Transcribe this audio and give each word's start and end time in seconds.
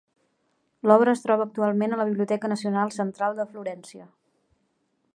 L'obra 0.91 1.13
es 1.17 1.21
troba 1.25 1.45
actualment 1.49 1.95
a 1.97 2.01
la 2.01 2.07
Biblioteca 2.13 2.51
Nacional 2.57 2.97
Central 2.99 3.41
de 3.41 3.49
Florència. 3.53 4.09